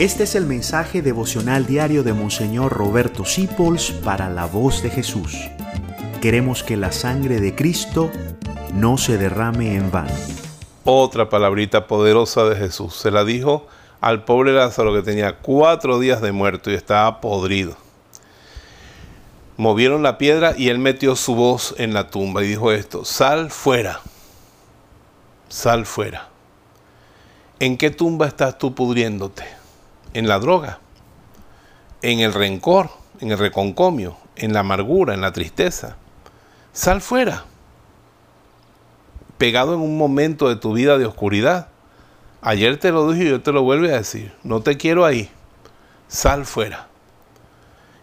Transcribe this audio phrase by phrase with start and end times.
[0.00, 5.36] Este es el mensaje devocional diario de Monseñor Roberto Sipols para la voz de Jesús.
[6.22, 8.10] Queremos que la sangre de Cristo
[8.72, 10.14] no se derrame en vano.
[10.84, 12.96] Otra palabrita poderosa de Jesús.
[12.96, 13.66] Se la dijo
[14.00, 17.76] al pobre Lázaro que tenía cuatro días de muerto y estaba podrido.
[19.58, 23.50] Movieron la piedra y él metió su voz en la tumba y dijo esto, sal
[23.50, 24.00] fuera,
[25.50, 26.30] sal fuera.
[27.58, 29.59] ¿En qué tumba estás tú pudriéndote?
[30.14, 30.80] En la droga,
[32.02, 35.96] en el rencor, en el reconcomio, en la amargura, en la tristeza.
[36.72, 37.44] Sal fuera.
[39.38, 41.68] Pegado en un momento de tu vida de oscuridad.
[42.42, 44.32] Ayer te lo dije y yo te lo vuelvo a decir.
[44.42, 45.30] No te quiero ahí.
[46.08, 46.88] Sal fuera.